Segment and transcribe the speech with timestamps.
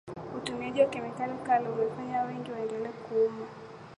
[0.37, 3.47] utumiaji wa kemikali kali unawafanya wengi waendelee kuumwa